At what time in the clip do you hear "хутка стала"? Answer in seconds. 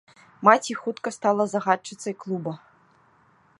0.81-1.47